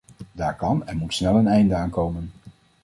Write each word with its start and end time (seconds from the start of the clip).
Daar 0.31 0.55
kan 0.55 0.87
en 0.87 0.97
moet 0.97 1.13
snel 1.13 1.35
een 1.35 1.47
einde 1.47 1.75
aan 1.75 1.89
komen. 1.89 2.31